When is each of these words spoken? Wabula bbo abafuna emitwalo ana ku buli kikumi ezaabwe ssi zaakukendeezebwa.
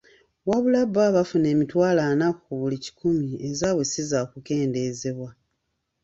Wabula 0.49 0.81
bbo 0.87 0.99
abafuna 1.09 1.47
emitwalo 1.53 2.01
ana 2.11 2.27
ku 2.41 2.51
buli 2.59 2.77
kikumi 2.85 3.27
ezaabwe 3.47 3.83
ssi 3.87 4.01
zaakukendeezebwa. 4.09 5.29